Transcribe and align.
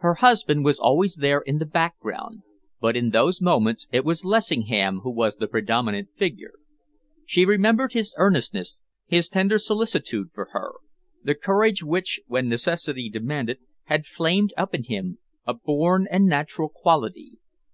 Her 0.00 0.16
husband 0.16 0.66
was 0.66 0.78
always 0.78 1.14
there 1.14 1.40
in 1.40 1.56
the 1.56 1.64
background, 1.64 2.42
but 2.78 2.94
in 2.94 3.08
those 3.08 3.40
moments 3.40 3.88
it 3.90 4.04
was 4.04 4.22
Lessingham 4.22 4.98
who 4.98 5.10
was 5.10 5.36
the 5.36 5.48
predominant 5.48 6.10
figure. 6.14 6.52
She 7.24 7.46
remembered 7.46 7.94
his 7.94 8.12
earnestness, 8.18 8.82
his 9.06 9.30
tender 9.30 9.58
solicitude 9.58 10.28
for 10.34 10.48
her, 10.52 10.72
the 11.24 11.34
courage 11.34 11.82
which, 11.82 12.20
when 12.26 12.50
necessity 12.50 13.08
demanded, 13.08 13.60
had 13.84 14.04
flamed 14.04 14.52
up 14.58 14.74
in 14.74 14.82
him, 14.84 15.20
a 15.46 15.54
born 15.54 16.06
and 16.10 16.26
natural 16.26 16.68
quality. 16.68 17.38